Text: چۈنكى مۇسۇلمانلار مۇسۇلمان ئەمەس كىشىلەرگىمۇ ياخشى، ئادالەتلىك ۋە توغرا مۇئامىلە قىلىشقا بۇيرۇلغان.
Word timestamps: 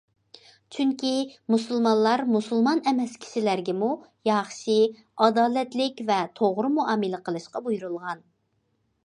چۈنكى 0.75 1.09
مۇسۇلمانلار 1.55 2.23
مۇسۇلمان 2.35 2.81
ئەمەس 2.91 3.13
كىشىلەرگىمۇ 3.25 3.91
ياخشى، 4.31 4.79
ئادالەتلىك 5.27 6.03
ۋە 6.11 6.19
توغرا 6.41 6.75
مۇئامىلە 6.81 7.23
قىلىشقا 7.31 7.65
بۇيرۇلغان. 7.69 8.27